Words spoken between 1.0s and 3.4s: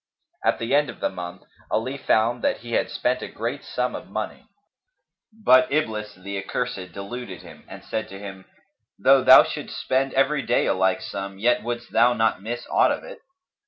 month, Ali found that he had spent a